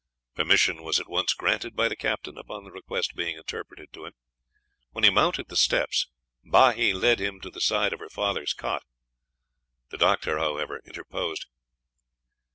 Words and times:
Permission 0.33 0.81
was 0.81 0.99
at 0.99 1.07
once 1.07 1.31
granted 1.35 1.75
by 1.75 1.87
the 1.87 1.95
captain, 1.95 2.35
upon 2.35 2.63
the 2.63 2.71
request 2.71 3.13
being 3.15 3.37
interpreted 3.37 3.93
to 3.93 4.05
him. 4.05 4.13
When 4.93 5.03
he 5.03 5.11
mounted 5.11 5.47
the 5.49 5.55
steps, 5.55 6.07
Bahi 6.43 6.91
led 6.91 7.19
him 7.19 7.39
to 7.41 7.51
the 7.51 7.61
side 7.61 7.93
of 7.93 7.99
her 7.99 8.09
father's 8.09 8.53
cot. 8.55 8.81
The 9.91 9.99
doctor, 9.99 10.39
however, 10.39 10.81
interposed. 10.85 11.45